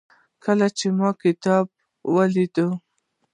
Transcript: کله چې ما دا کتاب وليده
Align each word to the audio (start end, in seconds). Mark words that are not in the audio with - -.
کله 0.43 0.67
چې 0.77 0.87
ما 0.97 1.09
دا 1.15 1.19
کتاب 1.23 1.65
وليده 2.13 2.67